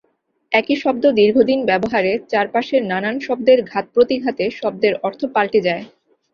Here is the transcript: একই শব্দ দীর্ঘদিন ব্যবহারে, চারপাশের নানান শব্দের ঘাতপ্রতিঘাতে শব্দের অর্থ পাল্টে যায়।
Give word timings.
একই 0.51 0.75
শব্দ 0.75 1.03
দীর্ঘদিন 1.19 1.59
ব্যবহারে, 1.65 2.11
চারপাশের 2.31 2.81
নানান 2.85 3.15
শব্দের 3.19 3.59
ঘাতপ্রতিঘাতে 3.65 4.45
শব্দের 4.59 4.93
অর্থ 5.03 5.21
পাল্টে 5.33 5.59
যায়। 5.67 5.83